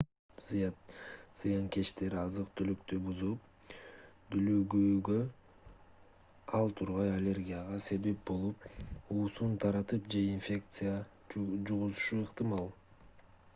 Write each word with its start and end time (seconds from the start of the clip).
зыянкечтер 1.39 2.13
азык-түлүктү 2.21 2.97
бузуп 3.07 3.75
дүүлүгүүгө 4.31 5.19
ал 6.61 6.73
тургай 6.81 7.13
аллергияга 7.17 7.79
себеп 7.89 8.23
болуп 8.31 8.65
уусун 9.19 9.55
таратып 9.65 10.11
же 10.15 10.23
инфекция 10.37 10.97
жугузушу 11.37 12.23
ыктымал 12.29 12.67